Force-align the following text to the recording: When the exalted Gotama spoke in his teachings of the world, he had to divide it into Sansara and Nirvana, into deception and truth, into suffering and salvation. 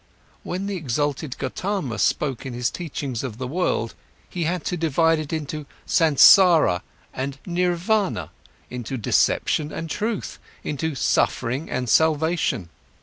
When 0.41 0.65
the 0.65 0.75
exalted 0.75 1.37
Gotama 1.37 1.99
spoke 1.99 2.43
in 2.43 2.53
his 2.53 2.71
teachings 2.71 3.23
of 3.23 3.37
the 3.37 3.45
world, 3.47 3.93
he 4.27 4.45
had 4.45 4.65
to 4.65 4.75
divide 4.75 5.19
it 5.19 5.31
into 5.31 5.67
Sansara 5.85 6.81
and 7.13 7.37
Nirvana, 7.45 8.31
into 8.71 8.97
deception 8.97 9.71
and 9.71 9.91
truth, 9.91 10.39
into 10.63 10.95
suffering 10.95 11.69
and 11.69 11.87
salvation. 11.87 12.69